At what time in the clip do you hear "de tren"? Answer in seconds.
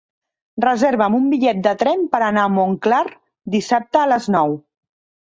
1.67-2.01